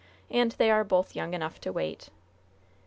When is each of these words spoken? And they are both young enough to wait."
And 0.31 0.53
they 0.53 0.71
are 0.71 0.83
both 0.83 1.15
young 1.15 1.35
enough 1.35 1.61
to 1.61 1.71
wait." 1.71 2.09